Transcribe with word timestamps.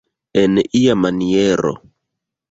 En 0.43 0.55
ia 0.79 0.95
maniero. 1.01 1.75